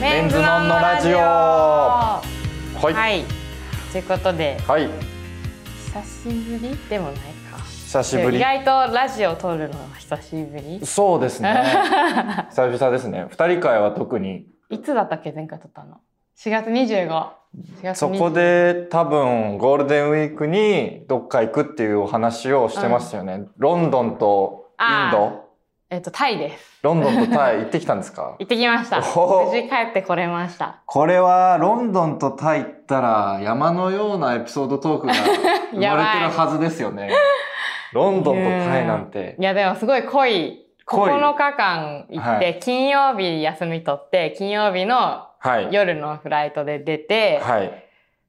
[0.00, 1.18] メンズノンノラジオ。
[1.18, 2.22] は
[2.80, 3.20] はい。
[3.20, 3.24] い、
[3.92, 4.88] ということではい。
[5.92, 7.14] 久しぶりでもない
[7.52, 7.58] か。
[7.58, 8.38] 久しぶり。
[8.38, 10.80] 意外とラジオ撮るのは久しぶり。
[10.86, 11.62] そうですね。
[12.50, 13.26] 久々ですね。
[13.28, 14.46] 二人会は特に。
[14.70, 15.32] いつだったっけ？
[15.32, 15.98] 前回撮ったの
[16.38, 17.28] ？4月25 4
[17.82, 25.49] 月そこで多分ゴールデンウィークにどっか行くっていうお話をしてましたよね、ロンドンとインあド
[25.90, 26.78] えっとタイです。
[26.82, 28.36] ロンドンとタイ行ってきたんですか？
[28.38, 28.98] 行ってきました。
[29.20, 30.76] お無事帰ってこれました。
[30.86, 35.12] これはロンドンとタイ行ったら山のようなエピソードトークが
[35.74, 37.10] 生まれてるはずですよね。
[37.92, 39.34] ロンドンとタイなんて。
[39.38, 40.64] いやでもすごい濃い。
[40.86, 41.10] 濃い。
[41.10, 42.60] 9日間行って、はい。
[42.60, 45.68] 金曜日休み取って金曜日のはい。
[45.72, 47.84] 夜のフライトで出て、はい。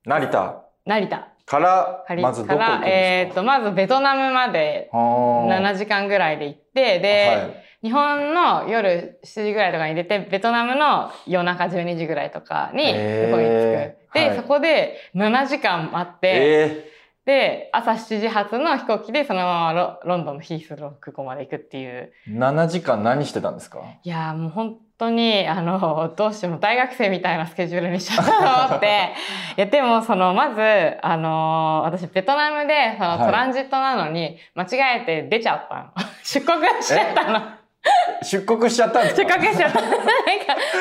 [0.05, 0.55] 成田。
[0.87, 2.86] 成田からまずどこ行くんか？
[2.86, 14.13] らえー、とまずベトナムまで7 7時間ぐらいで行ってで、日本の夜7時ぐらいとかに出てベトナムの夜中12時ぐらいとかに向こうに着く。
[14.13, 14.35] で、はい。
[14.38, 16.91] そこで7時間待って、え
[17.26, 22.12] で朝7時発の飛行機でそのままロロンドンのヒースロー空港まで行くっていう。
[22.30, 23.80] ー、7時間何してたんですか？
[24.04, 29.13] いやーもう本当にあのどうしても大学生みたいなスケジュールにしちゃったと思って。
[29.58, 30.62] いやでもそのまず
[31.02, 33.20] あの私ベトナムでそのはい。
[33.26, 35.85] トランジットなのに間違えて出ちゃったの。
[36.24, 37.60] 出国しちゃったの
[38.24, 39.82] 出国しちゃったんです出か国しちゃった。
[39.82, 39.99] なんか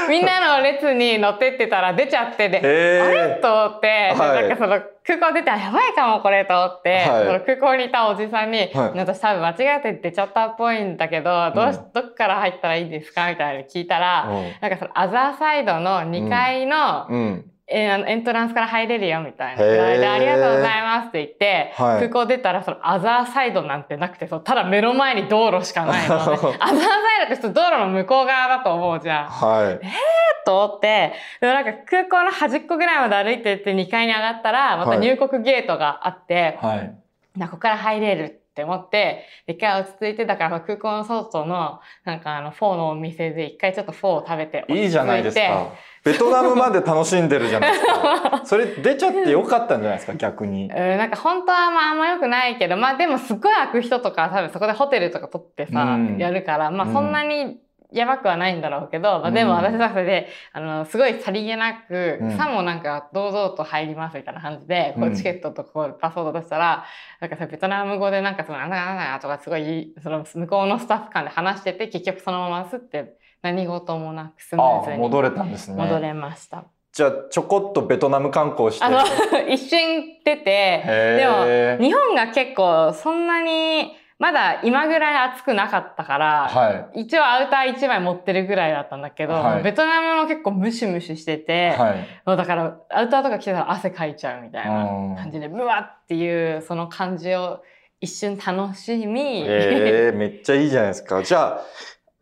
[0.08, 3.00] みんなの列に乗ってってたら出ちゃってで、え。
[3.00, 3.40] あれ？
[3.40, 4.48] と思って、ではい。
[4.48, 7.26] なんかその空港出てあやばいかもこれと思って、はい。
[7.26, 13.30] その空港にいたおじさんに、はい私多分間違えて出ちゃったっぽいんだけど、どうしうんどっから入ったらいいですか？
[13.30, 19.62] みたいなの聞いたら、ーなんかそのアザーサイドの2階の、うん、うんえーあのエントランスから入れるよみたいな。
[19.62, 22.08] でありがとうございますって言って、はい。
[22.08, 26.22] 空港出たらその other side なんてなくて、そうただ目の前に道路しかないの、ね。
[26.26, 29.26] other side って道路の向こう側だと思うじゃん。
[29.26, 29.86] はい。
[30.44, 36.94] と思って、でもなんか空港の端っこぐらいまで歩いてって2階に上がったら、また入国ゲートがあって、はい。
[37.36, 45.72] なここから入れるって思って、一回落ち着いて、だから空港の外の、なんかあの、フォーのお店で一回ちょっとフォーを食べて、いいじゃないですか。
[46.04, 50.64] ベトナムまで楽しんでるじゃないですかそれ出ちゃってよかったんじゃないですか 逆に。
[50.64, 56.16] うん、なんか本当はまああんま良くないけど、まあでもすっごい開く人とか多分そこでホテルとか取ってさ、うん。
[56.18, 57.58] やるから、まあうんそんなに
[57.92, 62.36] やばくはないんだろうけど、まあでもうん私はそれで、あの、すごいさりげなく、うん。
[62.36, 65.14] さもなんか堂々と入りますみたいな感じで、こううん。
[65.14, 66.84] チケットとこうパスワード出したら、
[67.20, 75.76] なんかそれベトナム語でなんかその、なんだなんだとかすごい、その向こうのスタッフ間で話してて、結局そのまますって何事もなくスムーあズに戻れたんですね。
[75.82, 76.64] 戻れました。
[76.92, 78.84] じゃあちょこっとベトナム観光して。
[78.84, 78.98] あの、
[79.48, 80.82] 一瞬出て、
[81.18, 89.62] でも日本が結構そんなにまだ今ぐらい暑くなかったから、は一応アウター1枚持ってるぐらいだったんだけど、はい。
[89.62, 92.36] ベトナムも結構ムシムシしてて、はい。
[92.36, 95.16] だからアウターとか着てたら汗かいちゃうみたいなうん。
[95.16, 97.62] 感じで、ブワッっていうその感じを
[98.02, 101.22] 一瞬楽しみ、えー、めっちゃいいじゃないですか。
[101.22, 101.60] じゃあ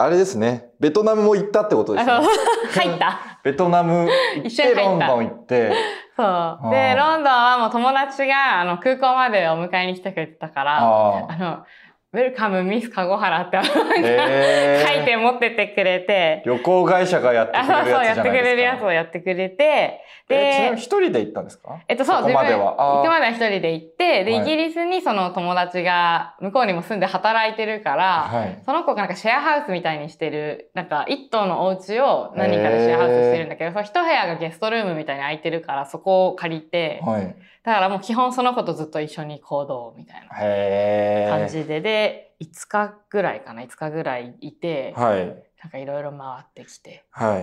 [0.00, 0.70] あれですね。
[0.78, 2.12] ベトナムも行ったってことですね。
[2.72, 3.40] 入った。
[3.42, 4.08] ベトナム
[4.44, 5.72] 行ってロンドン行って。
[6.16, 6.26] そう。
[6.26, 11.64] ーで、ロンドンはもう友達があの空港までお迎えに来てくれてたから、ああの、
[12.10, 18.32] ウェルカムミスカゴハラって書いて持ってってくれて、旅行会社がやってくれるややってくつじゃないですか。
[18.32, 21.82] れるやつをやってくれて、えちなみにで、一人で行ったんですか？
[21.86, 22.76] えっと、そう、そこまでは。
[22.76, 24.42] 行くまでは一人で行って、で、はい。
[24.42, 28.62] イギリスにその友達が向こうにも住んで働いてるから、はい。
[28.64, 37.36] その子がなんかシェアハウスみたいにしてる、なんか一棟のお家を何人かでシェアハウスしてるんだけど、その一部屋がゲストルームみたいに空いてるから、そこを借りて、はい。
[37.64, 41.97] だからもう基本その子とずっと一緒に行動みたいな感じで、で、
[42.40, 45.26] 5日ぐらいかな、5日ぐらいいて、はい。
[45.62, 47.04] なんかいろいろ回ってきて。
[47.10, 47.40] は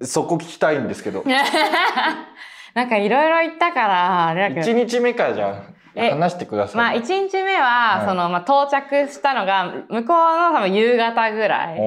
[0.00, 0.06] い。
[0.06, 1.24] そこ聞きたいんですけど。
[2.74, 5.62] なんかいろいろ行ったから、なんか一日目からじゃ
[5.94, 8.06] えあ話してくださいまあ1日目は、はい。
[8.06, 11.78] その、まあ到着したのが、向こうの多分夕方ぐらい。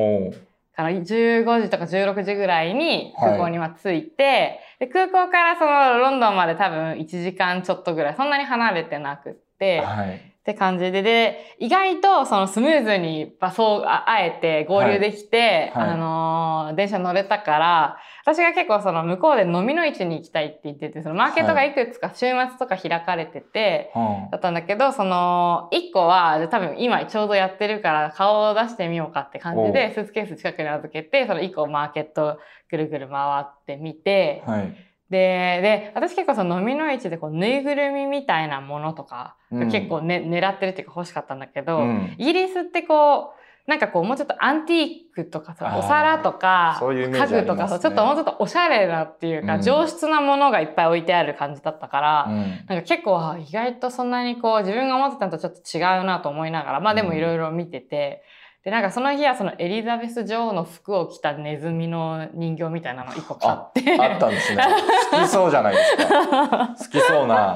[0.74, 3.30] から15時とか16時ぐらいにはい。
[3.32, 15.84] 空港には着いて、で空港からそのロンドンまで多分1時間ちょっとぐらい、そんなに離れてなくって、はいって感じで、で、意外とそのスムーズに場所をああえて合流できて、はい。
[15.84, 15.90] はい。
[15.92, 32.40] あのー電車乗れたから、私が結構その向こうで飲みの市に行きたいって言ってて、そのマーケットがいくつか週末とか開かれてて、うんだったんだけど、その、一個は、じゃあ多分今ちょうどやってるから顔を出してみようかって感じおで、スーツケース近くに預けて、その一個マーケット
[32.70, 34.76] ぐるぐる回ってみて、はい
[35.12, 39.70] で、で、私結構その飲みの市でこうぬいぐるみみたいなものとか、うん。
[39.70, 42.16] 結構ね、狙ってるっていうか欲しかったんだけど、うん。
[42.18, 52.36] イギリスってこう、なんかこうもうちょっとアンティークとかさお皿とか家具とかさちょっともうちょっとおしゃれなっていうか、うん上質なものがいっぱい置いてある感じだったから、うん。
[52.36, 58.24] なんか結構あ意外とそんなにこう自分が思ってたのとちょっと違うなと思いながらまあでもいろいろ見てて、
[58.64, 64.64] でなんかその日はそのエリザベス女王の服を着たネズミの人形みたいなの1個買ってあったんですね。
[65.12, 66.76] 好きそうじゃないですか。
[66.78, 67.56] 好きそうな。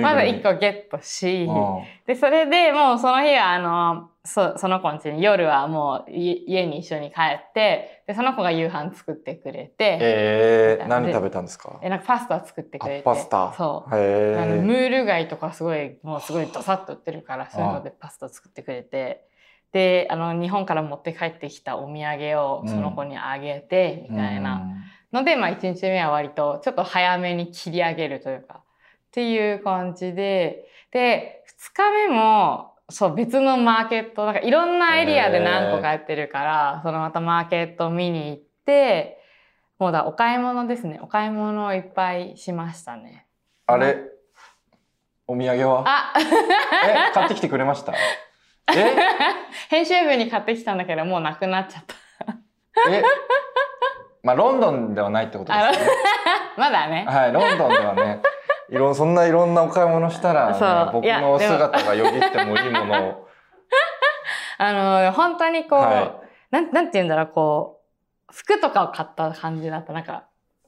[0.00, 11.78] まず1個ゲットし、うんでそれでもうその日はあのそその子ん家に夜はもうい家に一緒に帰ってでその子が夕飯作ってくれて、えー、で何食べたんですか？
[11.82, 13.52] えなんかパスタ作ってくれてあパスタ。
[13.52, 14.86] そうへあのムえ。
[14.86, 19.27] ール貝とかすごいもうすごいドサッと売ってるからそういうのでパスタ作ってくれて
[19.72, 24.66] であの日本から持って帰ってきたお土産をその子にあげて、みたいな。
[25.12, 28.62] ので、まあ1日目は割とちょっと早めに切り上げるというかっ
[29.10, 30.66] ていう感じで。
[30.90, 39.18] で2日目もそう別のマーケットなんかいろんなエリアで何個かやってるからそのまたマーケット見に行って
[39.78, 40.98] もうだお買い物ですね。
[41.02, 43.26] お買い物をいっぱいしましたね。
[43.66, 43.98] あれ？
[45.26, 45.84] お土産は？
[45.86, 46.14] あ。
[46.16, 47.92] え、買ってきてくれました？
[47.92, 47.96] え
[49.70, 51.94] 編集部に買ってきたんだけどもうなくなっちゃった。
[52.90, 53.02] え？
[54.22, 55.92] まあ、ロンドンではないってことですよね。
[56.56, 57.06] まだね。
[57.08, 58.20] はい、ロンドンではね、
[58.68, 63.28] いろんそんないろんなお買い物したら、ね、僕の姿がよぎってもいいものを。
[64.58, 66.20] あの、本当にこう、は
[66.50, 67.80] なん、なんて言うんだろう、こ
[68.28, 69.92] う、服とかを買った感じだった。
[69.92, 70.24] なんか、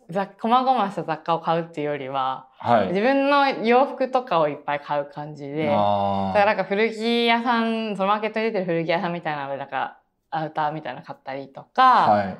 [0.08, 2.88] ざこまごました雑貨を買うっていうよりは、はい。
[2.88, 9.98] 自分の洋服とかをいっぱい買う感じで、だあからなんか古着屋さん、そのマーケットに出てる古着屋さんみたいなので、なんか、
[10.30, 12.38] アウターみたいなの買ったりとか、はい。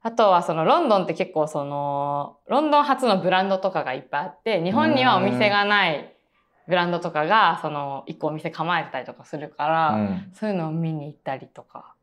[0.00, 6.14] あとはそのロンドンって結構そのロンドン発のブランドとかがいっぱいあって日本にはお店がない
[6.68, 11.94] ブランドとかがその一個お店構えてたりとかするから、うんそういうのを見に行ったりとか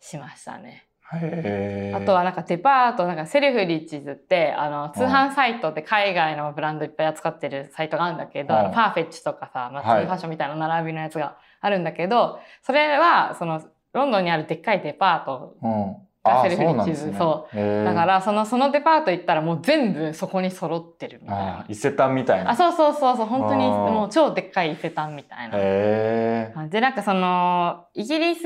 [0.00, 0.86] しましたね。
[1.10, 13.62] あとはなんかデパートなんかセルフリッチズってあの通販サイトで海外のブランドいっぱい扱ってるサイトがあるんだけど、パーフェッチとかさ、まあ、ファッションみたいな並びのやつがあるんだけど、それはその
[13.92, 15.96] ロンドンにあるでっかいデパートうん。
[16.24, 17.58] があセルフリッチズそうなんそう。
[17.58, 17.84] へー。
[17.84, 21.66] だからそのそのデパート行ったらもう全部そこに揃ってるみたいあな。
[21.68, 22.50] 伊勢丹みたいな。
[22.52, 25.58] あそうそうそうそう本当にもう超でっかい伊勢丹みたいな。
[25.58, 28.44] へでなんかそのイギリス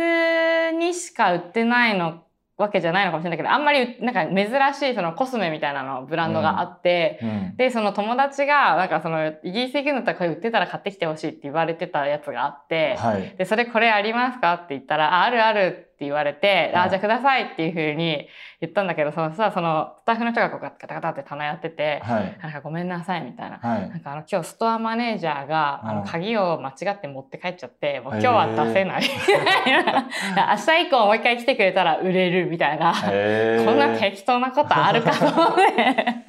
[0.72, 2.22] にしか売ってないの
[2.56, 7.56] わけじゃないのかもしれないけどあんまりなんか珍しいそのコスメみたいなのブランドがあって、ーうん。
[7.56, 13.34] でその友達がなんかそのイギリス行くんだったらこれ売ってたら買ってきてほしいって言われてたやつがあって、はい。
[13.36, 18.28] でそれこれありますかって言ったら「ああるある」って言われて「はいあじゃあください」っていうふうに
[18.60, 23.58] 言ったんだけどそのさそのスタッフの人がこうガタガタって棚やっててはい「なんかごめんなさい」みたいな。
[23.58, 23.88] はい。
[23.88, 25.96] なんかあの今日ストアマネージャーがあうん。
[26.00, 29.02] の鍵を間違って持って帰っちゃってもう今日は出せない。
[30.36, 32.92] 明日以降もう一回来てくれたら売れるみたいな。
[32.92, 36.26] こんな適当なことあるかと思って。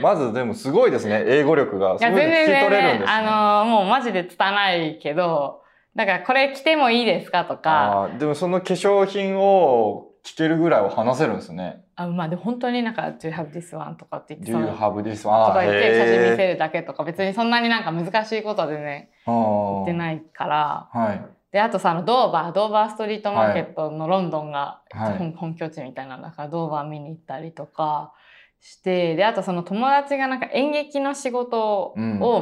[0.00, 1.22] まずでもすごいですね。
[1.26, 1.90] 英語力が。
[1.90, 5.63] いやそうい聞き全然全取れるんですあのもうマジで拙いけど
[5.96, 11.84] だからこれ着てもいいですかとかでもその化粧品を聞けるぐらいは話せるんですね。
[11.96, 15.54] あまあでも本当になんか「Do you have this one?」とかって言って Do そ you の have this と one?
[15.54, 16.52] か言って写真見せる。
[16.54, 20.88] るだけとか別にそんなになんか難しいことは全然言言ってないから。
[20.92, 21.22] はい。
[21.52, 28.12] であとさあのドーバードーバーストリートマーケットのロンドンがはい本,、本拠地みたいなんだからドーバー見に行ったりとか
[28.60, 31.94] してであとその友達がなんか演劇の仕事を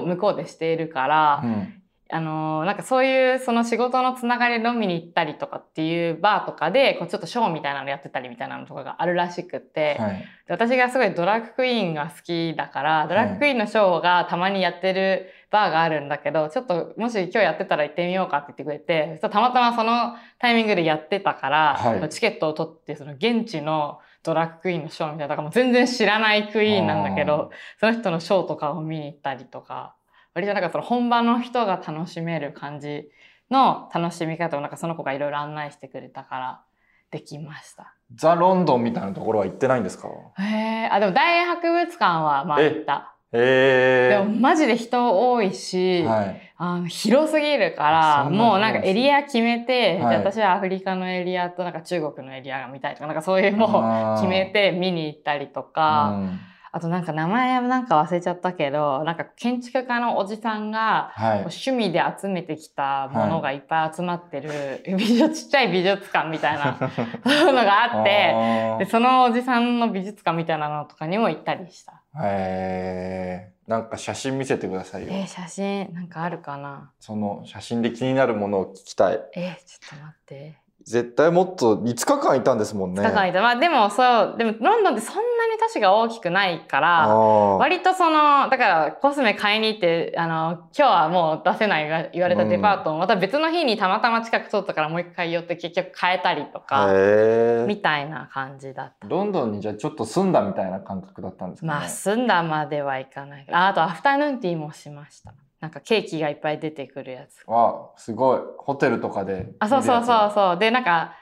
[0.07, 1.82] 向こうでしているから、うん。
[2.13, 10.19] あのなんかそういうその仕事のつながりで飲みに行ったりとかっていうバーとかでこうちょっとショーみたいなのやってたりみたいなのとかがあるらしくって、はい。
[10.47, 22.09] で私がすごいドラッグクイーンが好きだからドラッグクイーンのショーがたまにやってるバーがあるんだけどちょっともし今日やってたら行ってみようかって言ってくれてたまたまそのタイミングでやってたから、はい。
[22.11, 27.51] チケットを取ってその現地のドラッグクイーンのショーみたいなだからもう全然知らないクイーンなんだけど
[27.81, 29.97] その人のショーとかを見に行ったりとか
[30.35, 33.09] 割となんかその本場の人が楽しめる感じ
[33.51, 36.63] の楽しみ方をなんかその子がいろいろ案内してくれたから
[37.11, 37.95] できました。
[38.15, 40.09] ザ・ロンドンみたいなところは行ってないんですか？
[40.39, 43.15] へえ、あ、でも大英博物館はまあえ行った。
[43.35, 46.07] へでもマジで人多いし、え。
[46.07, 46.41] はい。
[46.57, 56.41] あの広すぎるかあら、もうなんかエリア決めて、はい私はアフリカのエリアとなんか中国のエリアが見たいとか、なんかそういうもう決めて見に行ったりとか、うん
[56.75, 61.39] あとなんか名前なんか忘れちゃったけど、なんか建築家のおじさんが、はい。
[61.41, 66.79] 趣味で集めてきたものがいっぱい集まってる、美術ちっちゃい美術館みたいな
[67.53, 68.33] のがあって、
[68.77, 72.01] あでそのおじさんの美術館みたいなのとかにも行ったりした。
[72.17, 73.53] ーへえ。
[73.67, 75.09] なんか写真見せてくださいよ。
[75.13, 76.91] えー写真なんかあるかな？
[77.01, 79.21] その写真で気になるものを聞きたい。
[79.37, 80.55] えーちょっと待って。
[80.85, 83.03] 絶対もっと5日間いたんですもんね。
[83.03, 83.41] 5日間いた。
[83.41, 99.07] まあでもそう、でもロンドンってそんなに都市が大きくないから、割とその、だからコスメ買いに行って、あの、今日はもう出せないが言われたデパートを、また別の日にたまたま近く通ったからもう一回寄って結局買えたりとか、へみたいな感じだった。
[99.07, 101.73] ーロンドンにじゃあちょっと住んだみたいな感覚だったんですかね。
[101.73, 103.47] まあ、住んだまではいかない。
[103.53, 105.33] ああと、アフタヌーンティーもしました。
[105.63, 107.45] なんかケーキがいっぱい出てくるやつ。
[107.47, 110.59] わあすごいホテルとかであ、そうそうそううそう。
[110.59, 111.15] で、なんか、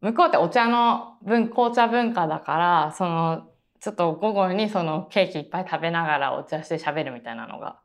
[0.00, 3.50] 向こうってお茶の文、紅茶文化だから、その、
[3.80, 7.80] ちょっと午後にそのケーキいっぱい食べながらお茶して喋るみたいなのが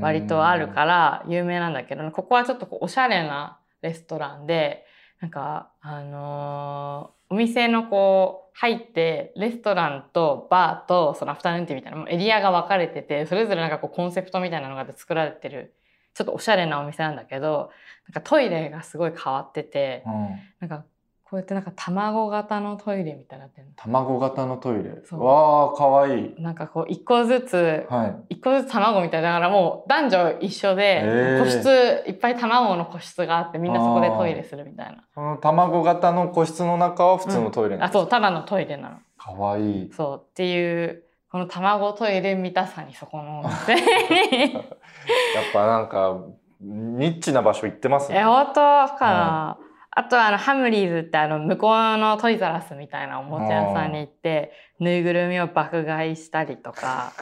[0.00, 4.84] 割とあるから有名なんだけど、ここはちょっとこうおしゃれなレストランで、
[5.20, 15.74] なんか、あのーお店のこう、入って、レストランとバーとそのアフタヌーンティーみたいなもうエリアが分かれてて、それぞれなんかこうコンセプトみたいなのが作られてる、
[16.12, 17.70] ちょっとおしゃれなお店なんだけど、
[18.06, 20.12] なんかトイレがすごい変わってて、うん。
[20.60, 20.84] なんか
[21.32, 25.00] こうやってなんか卵型のトイレみたいになってる卵型のトイレ。
[25.08, 25.24] そう。
[25.24, 26.34] わあかわいい。
[26.36, 26.42] の。
[26.42, 28.34] なんかこう一個ずつ、はい。
[28.34, 35.04] 一個ずつ卵みたいだからもう男女一緒で、個室いっぱい卵の個室があってみんなそこでトイレするみたいな。
[35.14, 38.96] この卵型の個室の中は普通のトイレなんあ、そう、ただのトイレなの。
[39.16, 39.90] かわいい。
[39.94, 40.20] そう。
[40.22, 43.42] っていう、この卵トイレ見たさにそこの。
[43.48, 43.50] やっ
[45.54, 46.26] ぱなんか
[46.60, 48.54] ニッチな場所行ってますえ、ね本当？
[48.54, 49.58] かな、
[49.94, 57.12] あとあの、ハムリーズってあの、向こうのトイザラスみたいなおもちゃ屋さんに行って、ぬいぐるみを爆買いしたりとか。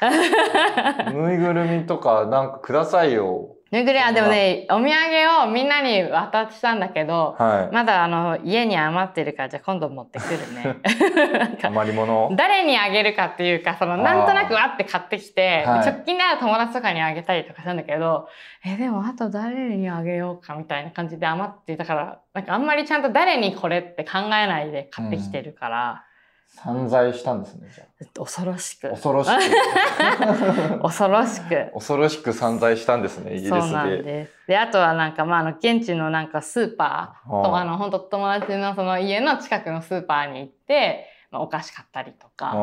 [1.12, 7.74] ぬいぐるみとかなんかくださいよぬいぐるみ、あ、でもね、お土産をみんなに渡したんだけど、はい。
[7.74, 10.76] まだあの、家に余ってるから、じゃあ今度持ってくるね。
[11.62, 15.80] 余り物誰にあげるかっていうか、その、なんとなくわって買ってきて、はい。
[15.80, 18.28] 直近で会う友達とかにあげたりとかしたんだけど、
[18.64, 26.04] え、でもあと誰にあげようかみたいな感じで余ってたから、なんかあんまりちゃんと誰にこれって考えないで買ってきてるから、
[26.48, 27.84] 散財したんですねじゃ
[28.14, 28.90] 恐ろしくあ。
[28.90, 31.70] 恐ろしく 恐ろしく。
[31.74, 34.32] 恐ろしく散財したんですねイギリスそうなんでです。
[34.46, 42.54] で、あとはなんか、まあ、あの、現地のなんかスーパーと、はああの、本当友達のその家の近くのスーパーに行って、まあ、お菓子買ったりとか。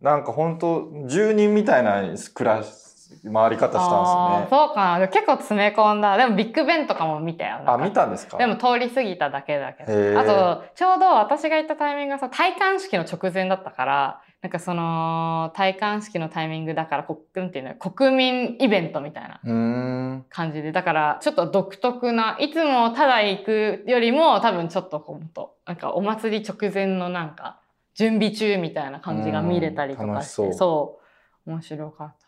[0.00, 2.02] なんか本当住人みたいな
[2.34, 2.89] 暮らし
[3.32, 5.08] 回り方したんですねそうかな。
[5.08, 6.16] 結構詰め込んだ。
[6.16, 7.60] でもビッグベンとかも見たよ。
[7.66, 8.38] あ見たんですか？
[8.38, 9.92] でも通り過ぎただけだけへど。
[9.92, 19.38] ーあと、ちょうど私が行ったタイミングがさ、戴冠式の直前だったから、なんかその、戴冠式のタイミングだから、こなんていうの、国民イベントみたいな
[20.30, 27.60] 感じで、だからちょっと独特な、いつもただ行くよりも多分ちょっとこう、となんかお祭り直前のなんか、
[27.94, 31.00] 準備中みたいな感じが見れたりとうんかし、てそうそ
[31.46, 32.19] う、面白かった。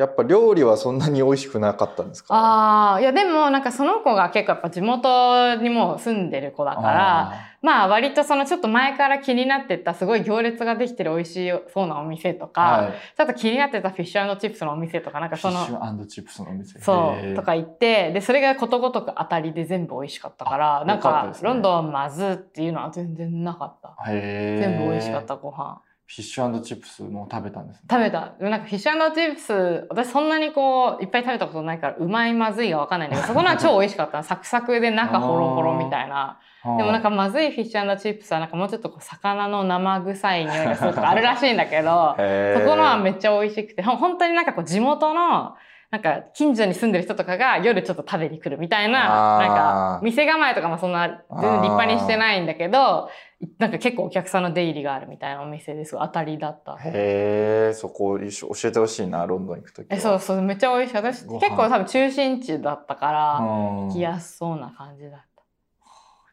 [0.00, 2.34] やっぱ料理はそんなに美味しくなかったんですか？
[2.34, 12.92] ああ、いやでもなんかその子が結構やっぱ地元にもう住んでる子だから、まあ割とそのちょっと前から気になってたすごい行列ができてる美味しそうなお店とか、はい。
[13.16, 15.20] ちょっと気になってたフィッシュチップスのお店とか。
[15.20, 16.78] なんかそフィッシの、ュチップスのお店。
[16.80, 23.94] そう、とか行って、で、それがことごとく当たりで全部美味しかったから、あなんかロンドンまずっていうのは全然なかった。
[24.06, 25.82] 全部美味しかったご飯。
[26.10, 28.34] フィッシュチップスも食べたんですね食べた。
[28.40, 34.24] なんかフィッシュチップス、私そんなにこう、いっぱい食べたことないから、うまいまずいがわかんないんだけど、 そこのは超美味しかった。
[34.24, 36.40] サクサクで中ホロホロみたいな。
[36.64, 42.16] でもなんかまずいフィッシュチップスはなんかもうちょっとこう魚の生臭い匂いがするとかあるらしいんだけど、
[42.58, 45.54] そこのはめっちゃ美味しくて、本当になんかこう地元の、
[45.90, 53.10] なんか近所に住んでる人とかが夜ちょっと食べに来るみたいな、なんか店構えとかもそんな全然立派にしてないんだけど、
[53.58, 56.76] なんか結構お客さんの出入りがあるみたいなお店ですごい当たりだった。
[56.76, 60.96] へえそこ一緒教えてほしいなロンドン行くときはえ、そうそう、めっちゃ美味しい。
[60.96, 65.20] 私結構多分中心地だったから、うん行きやすそうな感じだっ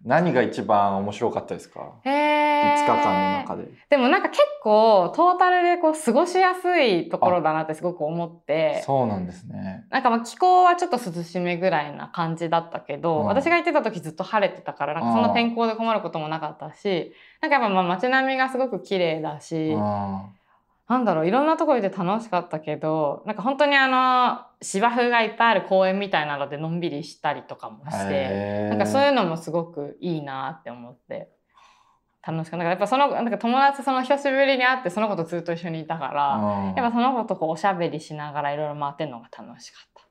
[0.07, 1.81] 何が一番面白かったですか？
[2.03, 2.09] た。
[2.09, 3.67] へ5ー日間の中で。
[3.89, 8.81] でもなんか結構トータルでこう過ごしやすいところだなってすごく思って。
[8.85, 9.85] そうなんですね。
[9.89, 20.21] なんかまあ気候はちょっと涼しめぐらいな感じだったけど、うん私が行ってた時ずっと晴れてたから、なんかそんな天候で困ることもなかったし、なんかやっぱまあ街並みがすごく綺麗だし、うん
[20.87, 31.29] なんだろう、いろんなところで楽しかったけど、なんか本当にあの、芝生がいっぱいある公園みたいなのでのんびりしたりとかもして、なんかそういうのもすごくいいなって思って。
[32.25, 32.63] 楽しかった。
[32.63, 40.07] なんかやっぱその、なんか友達その久しぶりに会ってその子とずっと一緒にいたから、うんやっぱその子とこうおしゃべりしながらいろいろ回ってんのが楽しかった。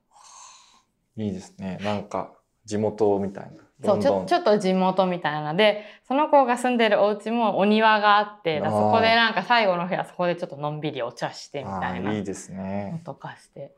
[1.22, 2.32] いいですねなんか
[2.64, 13.72] 地元みたいなそうちょちょっと地元みたいなでその子が住んでるお家もお庭があってそこでなんか最後の日はそこでちょっとのんびりお茶してみたいないいですねのとかして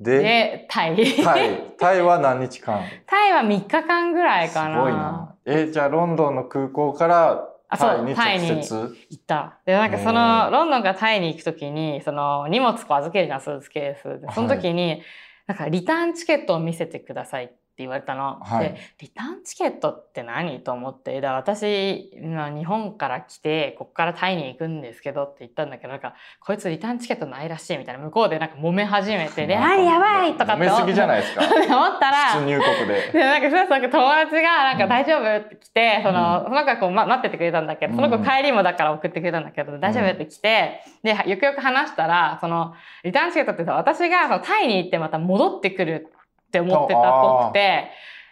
[0.00, 0.96] で、で、タイ。
[1.24, 1.74] タイ。
[1.76, 2.82] タイは何日間？
[3.06, 4.80] タイは3日間ぐらいすかな。
[4.80, 5.34] ごいな。
[5.44, 8.96] え、じゃあロンドンの空港からタイに直接？
[9.10, 9.58] 行った。
[9.66, 14.20] で、なんかそへの、ーロンドンからタイに行くときに、その、荷物こう預けるじゃん、スーツケース。
[14.20, 15.02] でその時に、
[15.48, 18.40] なんかリターンチケットを見せてくださいって言われたの。
[18.40, 31.42] はいで、リターンチケットって何と思って、だ私、まあ日本から来て、ここからタイに行くんですけどって言ったんだけど、なんか、こいつリターンチケットないらしいみたいな、向こうでなんか揉め始めて、 で、あれやばいとかって飲めすぎじゃないですか。
[31.76, 33.12] 思ったら、出入国で。
[33.12, 46.17] で、なんか、そうそう、友達が、なんかうん大丈夫って来て、その、うんその子がこう、ま、待っててくれたんだけど、その子うん帰りもだから送ってくれたんだけど、大丈夫って来て、で、よくよく話したら、その、リターンチケットってさ、私がそのタイに行ってまた戻ってくるって
[46.60, 47.04] 思ってたっ
[47.44, 47.90] ぽくて、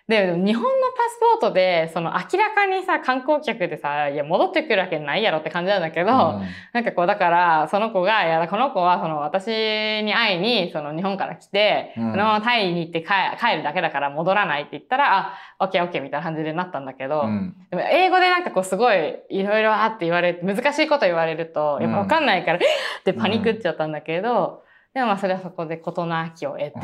[0.09, 6.43] で、日本のパスポートで、その明らかにさ、観光客でさ、いや、戻ってくるわけないやろって感じなんだけど、うん。
[6.73, 12.11] なんかこう、だから、その子が、いや、この子は、その、私に会いに、その、日本から来て、うん。
[12.13, 13.09] そのままタイに行って帰
[13.45, 17.57] 帰るだけだから戻らないって言ったら、あ、オッケーオッケーみたいな感じでなったんだけど、うん。
[17.71, 22.67] でも英語でなんかこう、すごい、いろいろあって言われて、難しいこと言われると、やっぱわかんないから、えっ！
[23.01, 24.63] ってパニックっちゃったんだけど、
[24.97, 26.73] でもまあ、それはそこで事なきを得て、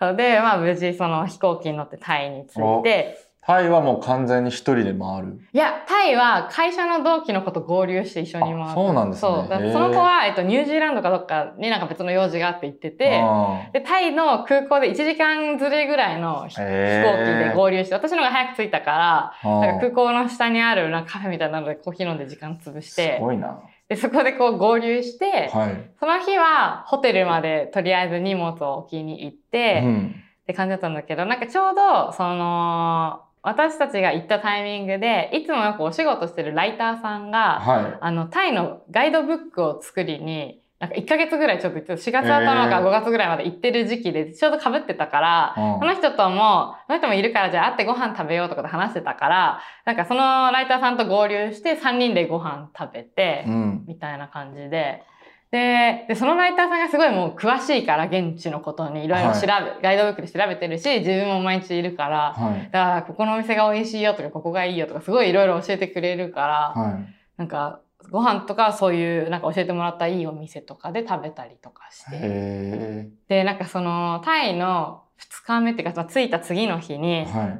[0.00, 0.14] うん。
[0.16, 5.40] で、まあ、無事、その飛行機に乗ってタイに着いて、タイはもう完全に一人で回る。
[5.52, 8.70] いや、タイは会社の同期の子と合流して一緒に回った。
[8.70, 9.72] あそうなんですね。
[9.72, 23.58] その子は、えっと、ニュージーランドかどっかになんか別の用事があって行ってて、あで、タイの空港で1時間ずれぐらいの飛飛行機で合流して、私の方が早く着いたから、ーなんか空港の下にあるなんかカフェみたいなのでコーヒー飲んで時間潰しすて、ごいな。
[23.90, 25.90] で、そこでこう合流して、はい。
[26.00, 45.60] その日はホテルまでとりあえず荷物を置きに行って、うんって感じだったんだけど、なんかちょうど、その、私たちが行ったタイミングで、いつもよくお仕事してるライターさんが、はあの、タイのガイドブックを作りに、なんか1ヶ月ぐらいちょっと行って、4月頭からへー5月ぐらいまで行ってる時期で、ちょうど被ってたから、い。
[45.60, 53.84] うんその人とも、その人もいるから、じゃあ会ってご飯食べようとかで話してたから、なんかそのライターさんと合流して3人でご飯食べて、うん。
[53.86, 55.02] みたいな感じで。
[55.50, 59.48] で、で、そのライターさんがすごいもう詳しいから、現地のことにいろいろ調べ、
[59.82, 62.70] ガイドブックで調べてるし、自分も毎日いるから、はい。
[62.70, 67.14] だから、ここのお店が美味しいよとか、ここがいいよとか、すごいいろいろ教えてくれるから、はい。
[67.36, 72.16] なんか、ご飯とかそういう、なんか教えてもらったいいお店とかで食べたりとかして。
[72.16, 76.98] へで、なんかその、タイの2日目っていうか、着いた次の日え。
[76.98, 77.58] に、は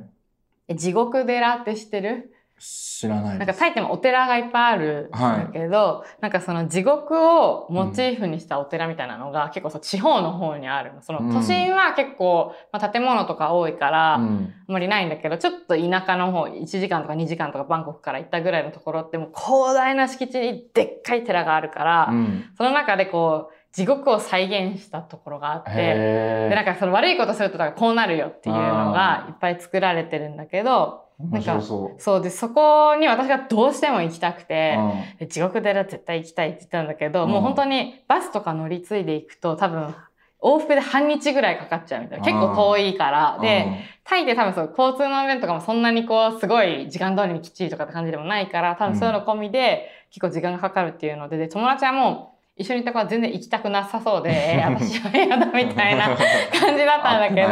[0.68, 2.30] え地獄寺って知ってる？
[2.30, 2.30] い。
[2.61, 3.55] 知らないなんか。
[3.55, 11.01] タイってもお寺がいっぱいあるんだけど、なんかその地獄をモチーフにしたお寺みたいなのが結構そう地方の方にあるの。
[11.03, 14.55] そのうん都心は結構、まあ、建物とか多いから、あんうん。
[14.68, 22.44] まりないんだけど、ちょっと田舎の方、1時間とか2時間とかバンコクから行ったぐらいのところってもう広大な敷地にでっかい寺があるから、うん。
[22.59, 31.37] その中でこう、地獄を再現したところがあって、へで、なんかその悪いことするとこうなるよっていうのがいっぱい作られてるんだけど、え。
[31.37, 32.00] 面白そう。
[32.00, 39.94] そうで、そこに私がどうしても行きたくて、うんで地獄寺絶対行きたいって言ったんだけど、うんもう本当にバスとか乗り継いでいくと多分、
[40.42, 42.24] 往復で半日ぐらいかかっちゃうみたいな。
[42.24, 43.38] 結構遠いから。
[43.40, 43.66] で、
[44.04, 56.09] タイって多分そう、交通の便とかもそんなにこう、すごい時間通りにきっちりとかって感じでもないから、多分そういうの込みで結構時間がかかるっていうので、で、友達はもう、一緒にいた子は全然行きたくなさそうで、 えー私は嫌だみたいな
[56.61, 57.49] 感じだったんだけど、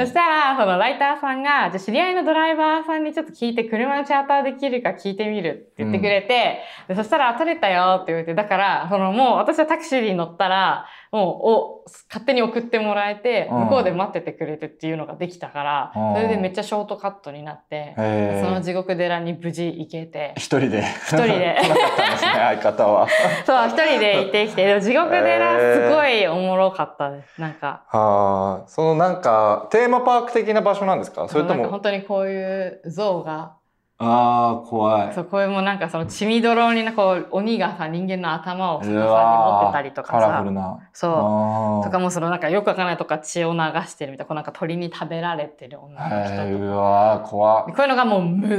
[0.00, 13.60] そしたら、そのライターさんが、じゃあ知り合いのドライバーさんにちょっと聞いて、車のチャーターできるか聞いてみるって言ってくれて、でそしたら、取れたよって言われて、だから、そのもう私はタクシーに乗ったら、もう、お、勝手に送ってもらえて、うん。
[13.66, 16.14] 向こうで待っててくれてっていうのができたから、うん。
[16.16, 20.82] それでめっちゃショートカットになって、へその地獄寺に無事行けて、一人で。
[20.82, 21.56] 一人で。
[22.20, 23.06] 相方は。
[23.46, 27.40] そう、一人で行ってきて、でも地獄寺すごいおもろかったです。
[27.40, 31.28] なんか、はあ、そのなんか、テーマパーク的な場所なんですか？
[31.28, 31.68] それとも。
[31.68, 33.52] 本当にこういう像が、
[33.96, 35.14] ああ、怖い。
[35.14, 40.78] そう、これもなんかその血みどろにな、こう、鬼がさ、人間の頭を逆さに持ってたりとかカラフルさ、な。
[40.92, 41.84] そう。
[41.84, 46.44] とかもそのなんかよくわかんないとか血を流してるみたいな、こうなんか鳥に食べられてる女の人とか。
[46.44, 48.52] うわー怖っこういうのがもうむ、う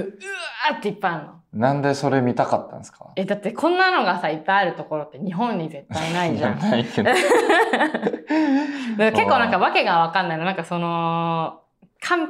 [0.71, 1.32] わーっていっぱいあるの。
[1.54, 3.08] なんでそれ見たかったんですか？
[3.17, 6.60] え、だってこんなのがさ、いっぱいあるところって日本に絶対ないじゃん。
[6.60, 7.10] やないけど。
[8.98, 10.45] で結構なんかわけがわかんないの。
[10.45, 11.64] なんかその、か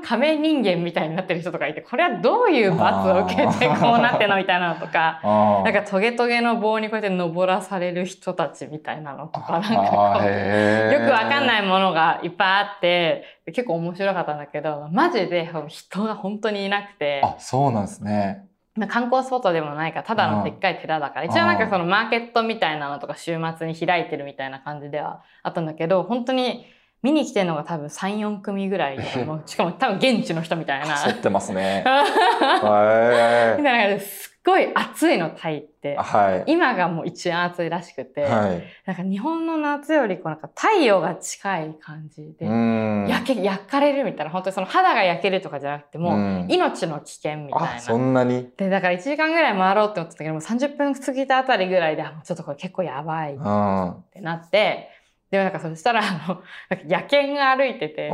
[0.02, 5.20] 亀人間みたいになってる人とかいて、これはどういう罰を受けてこうなってんのみたいなのとか、
[5.66, 18.48] なんかトゲトゲの棒にこうやって登らされる人たちみたいなのとか、なんかこう、よくわかんないものがいっぱいあって、結構面白かったんだけど、マジで人が本当にいなくて、あ、そうなんですね。
[18.76, 26.66] まあ観光スポットでもないから、ただのでっかい寺だから、一応なんかそのマーケットみたいなのとか週末に開いてるみたいな感じではあったんだけど、本当に
[27.06, 28.98] 見に来てるのが多分3、4組ぐらい
[29.46, 30.96] しかも多分現地の人みたいな。
[31.04, 31.84] 競ってますね。
[31.86, 31.90] み
[32.68, 35.96] はたいなすっごい暑いの、タイってい。。
[35.98, 36.52] はい。
[36.52, 38.64] 今がもう一番暑いらしくて、はい。
[38.86, 43.08] なんか日本の夏よりこうなんか太陽が近い感じで、うん。
[43.10, 47.80] 焼け、焼かれるみたいな、本当にその肌が焼けるとかじゃなくてもう、うん命の危険みたいあ、な。
[47.80, 48.50] そんなに？
[48.58, 53.96] で、だから1時間ぐらい回ろうって思ってたけど、もう30分過ぎたあたりぐらいで、ちょっとこれ結構やばいっうん。
[54.14, 54.90] てなって、
[55.32, 56.42] でもなんかそしたら、あの、
[56.88, 58.12] 野犬が歩いてて、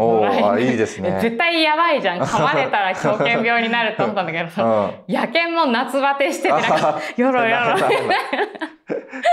[0.61, 1.19] いいですね。
[1.21, 2.21] 絶対やばいじゃん。
[2.21, 5.13] 噛まれたら狂犬病になると思ったんだけど、 うん。
[5.13, 7.75] 野犬も夏バテしてて、なんか、あよろよろ。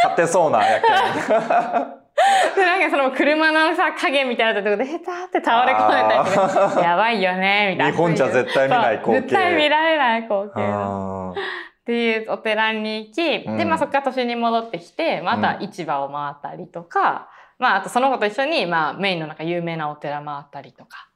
[0.02, 1.98] 勝てそうな野犬。
[2.56, 7.92] で、なんかその車のさ、影みたいなところで、へたって倒れ込んでたりとか、やばいよね、みたいな。
[7.92, 21.08] 日本じゃ絶対見ない光景絶対見られない光景っていうお寺に行き、うんで、まあそこから都心に戻ってきて、まああとは市場を回ったりとか、まああとその子と一緒に、まあメインのなんか有名なお寺回ったりとか、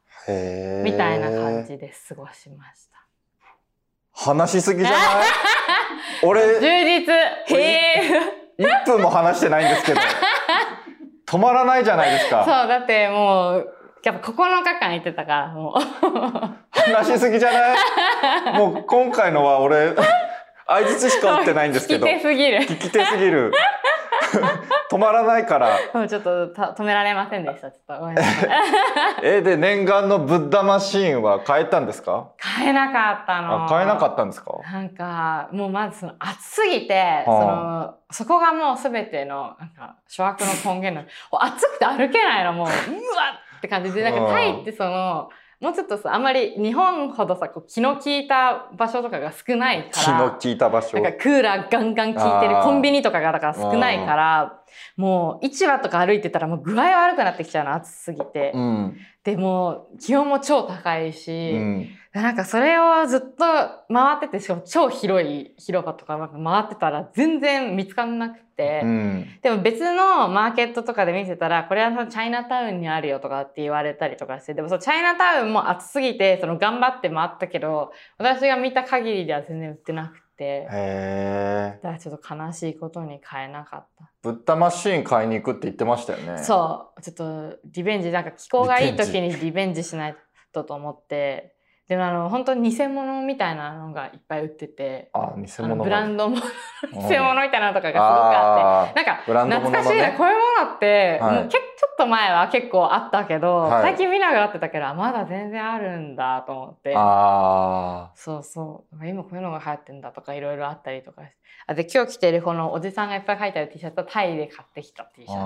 [0.84, 2.92] みたいな感じで過ごしました。
[4.14, 5.00] 話しすぎじゃない？
[6.24, 6.60] 俺、充
[7.00, 8.20] 実へえ
[8.58, 10.00] 1分も話してないんですけど。
[11.26, 12.66] 止まらないじゃないですそう、か。
[12.66, 13.74] だってもう、
[14.04, 15.80] やっぱ9日間行ってたから、もう。
[16.70, 17.74] 話しすぎじゃな
[18.54, 18.58] い？
[18.58, 19.94] もう今回のは俺、
[20.68, 22.06] 相づちしか打ってないんですけど。
[22.06, 22.58] 聞き手すぎる。
[22.58, 23.50] 聞き手すぎる。
[24.90, 25.70] 止まらないから。
[25.94, 27.70] もうちょっとた止められませんでした。
[27.70, 28.50] ちょっとごめんなさい。
[29.22, 32.28] え、で、念願のブッダマシーンは変えたんですか？
[32.38, 33.64] 買えなかったの。
[33.64, 34.52] あ、変えなかったんですか？
[34.72, 41.08] なんか、もうまずその暑すぎて、その、そこがもうすべての、なんか、諸悪の根源なの。
[41.44, 42.74] 暑くて歩けないの、もう、うわ
[43.56, 45.28] って感じで、なんかタイってその、
[45.62, 51.00] もうちょっとさ、あんまり日本ほどさ、こう気の利いた場所とかが少ない気のから、利いた場所。
[51.00, 54.60] なんかクーラーガンガン効いてるコンビニとかがだから少ないから、
[54.96, 58.50] もう市場とか歩いてたらもう具合悪くなってきちゃうの、暑すぎて。
[58.56, 58.96] うん。
[59.24, 61.88] でもう気温も超高いし、うん。
[62.12, 63.44] なんかそれをずっと
[63.88, 69.26] 回ってて、しかも超広い広場とかなんか回ってたら全然見つかんなくて、うん。
[69.40, 81.78] でも別のマーケットとかで見せたら、これはそのチャイナタウンにあるよとかって言われたりとかして、でもそのチャイナタウンも暑すぎて、その頑張って回ったけど、私が見た限りでは全然売ってなくて、へえ。
[81.82, 84.10] だからちょっと悲しいことに買えなかった。
[84.22, 86.38] ブッダマシーン買いに行くって言ってましたよね。
[86.38, 89.82] そう、ちょっとリベンジ、なんか気候がいい時にリベンジ。
[89.82, 90.16] しない
[90.52, 91.54] とと思って、
[91.88, 97.08] でもあの、本当に偽物みたいなのがいっぱい売ってて、あ、偽物ブランドもうん。
[97.08, 101.34] 偽物みたいなのとかがすごくあって、あなんか懐かしいな、こういうものって、はい。
[101.34, 106.94] もうけちょっと前は結構あったけど、はい最近見なくなってたけど、あまだ全然あるんだと思ってー。
[106.96, 109.06] あそうそう。
[109.06, 111.22] 今こういうのが流行ってんだとかいろいろあったりとか。
[111.66, 115.34] あで、今日着てるこのおじさんがいっぱい書いてある T シャツはタイで買ってきた T シー。
[115.34, 115.42] ャツ。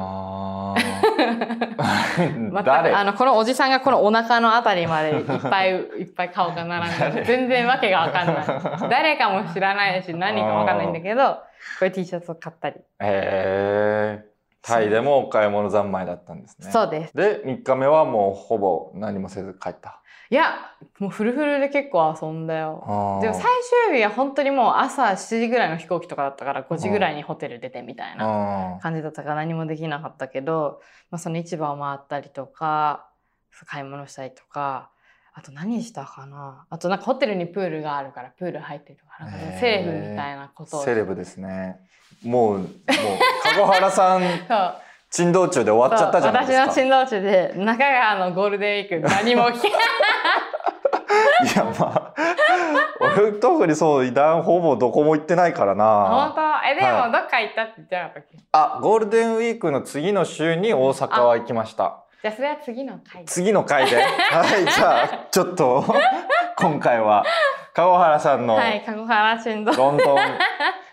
[1.79, 2.59] あ全ー。
[2.59, 8.47] く誰あのこのおじさんがこのお腹のあたりまでいっぱいいっぱい顔が並んでる全然わけがわかんない
[8.91, 11.35] 誰かも知らないし何かわかんないんだけど
[11.81, 14.36] こういう T シャツを買ったり、へえ。
[14.67, 16.71] タイでもお買い物三昧だったんですね。
[16.71, 17.17] そうです。
[17.17, 20.03] で、3日目はもうほぼ何もせず帰った。
[20.29, 20.57] いや
[20.99, 22.83] もうフルフルで結構遊んだよ。
[23.23, 23.43] でも最
[23.89, 33.09] 終日は本当にもう朝7時ぐらいの飛行機とかだったから5時ぐらいにホテル出てみたいなあ感じだったから何もできなかったけど、まあ、その市場を回ったりとか
[33.67, 34.91] 買い物したりとか
[35.39, 36.65] あと何したかな？
[36.71, 40.83] あとなんかホテルにプールがあるからプール入ってるとかなんかセレブみたいなことを。
[40.83, 41.79] セレブですね。
[42.25, 42.69] もう、もう、
[43.55, 44.23] 籠原さん、
[45.13, 46.65] 珍道中で終わっちゃったじゃないですか。
[46.65, 49.81] 私の珍道中で中川のゴールデンウィーク何も聞けない。
[51.53, 52.15] いや、まあ、
[53.19, 56.33] 俺特にそう、だほぼどこも行ってないから本な。
[56.35, 56.41] 当？
[56.71, 57.07] えではい。
[57.09, 61.99] もどっか行ったって言ってなかったっけ、あ、ゴールデンウィークの次の週に大阪は行きました。
[62.27, 64.03] じゃあそれは次の回次の回で？
[64.03, 65.85] はい、じゃあ、ちょっと、
[66.59, 67.25] 今回は、
[67.73, 70.19] 川原さんのはい鹿児原珍道ロンドン、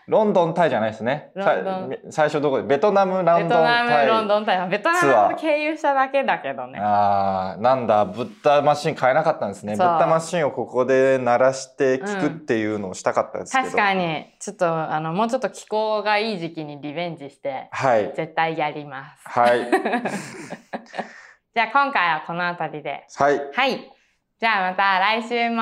[0.06, 1.32] ロンドンタイじゃないですね。
[1.34, 2.58] ロンドンさ最初どこ？
[2.58, 4.06] でベトナム、ランドンベトナタイ。
[4.06, 9.76] ムロンドンタイベトナム経由しただけだけどねああ、なんだ、ブッダマシン買えなかったんですね。
[9.76, 13.64] ブッダマシンをここで鳴らして聞くっていうのをしたかったですけど。
[13.64, 18.12] 確かにちょっとあのもうちょっと気候がいい時期にリベンジしてはい。
[18.14, 19.72] 絶対やりますはい。
[21.56, 23.40] じゃあ今回はこの辺りではい。
[23.54, 23.92] はい
[24.40, 25.62] じゃあまた来週も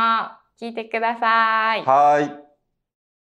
[0.60, 2.41] 聞いてくださいはい。